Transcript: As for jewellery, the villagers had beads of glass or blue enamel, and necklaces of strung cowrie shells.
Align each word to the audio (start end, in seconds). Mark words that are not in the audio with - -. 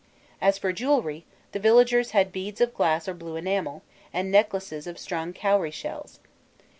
As 0.41 0.57
for 0.57 0.73
jewellery, 0.73 1.25
the 1.51 1.59
villagers 1.59 2.09
had 2.09 2.31
beads 2.31 2.59
of 2.59 2.73
glass 2.73 3.07
or 3.07 3.13
blue 3.13 3.35
enamel, 3.35 3.83
and 4.11 4.31
necklaces 4.31 4.87
of 4.87 4.97
strung 4.97 5.31
cowrie 5.31 5.69
shells. 5.69 6.19